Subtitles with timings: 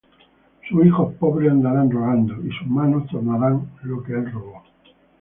[0.67, 4.63] Sus hijos pobres andarán rogando; Y sus manos tornarán lo que él robó.